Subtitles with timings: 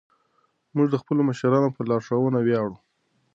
[0.75, 2.77] موږ د خپلو مشرانو په لارښوونه ویاړو.